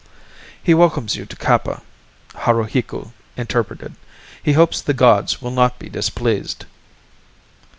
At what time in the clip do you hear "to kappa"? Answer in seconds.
1.27-1.83